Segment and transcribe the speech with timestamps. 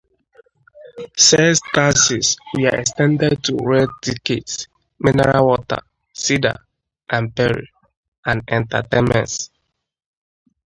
[1.15, 4.65] Sales taxes were extended to rail tickets,
[4.99, 5.77] mineral water,
[6.11, 6.55] cider
[7.11, 7.69] and perry,
[8.25, 9.51] and entertainments.